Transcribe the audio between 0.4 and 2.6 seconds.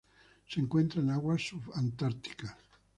Se encuentra en aguas subantárticas.